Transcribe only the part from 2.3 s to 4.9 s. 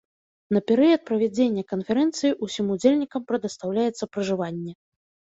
усім удзельнікам прадастаўляецца пражыванне.